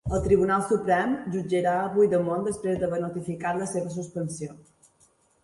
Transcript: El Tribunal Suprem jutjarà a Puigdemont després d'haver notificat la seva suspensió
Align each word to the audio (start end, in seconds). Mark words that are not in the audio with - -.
El 0.17 0.21
Tribunal 0.27 0.61
Suprem 0.69 1.11
jutjarà 1.35 1.73
a 1.81 1.91
Puigdemont 1.97 2.47
després 2.49 2.81
d'haver 2.85 3.03
notificat 3.05 3.61
la 3.61 3.69
seva 3.75 3.95
suspensió 4.01 4.59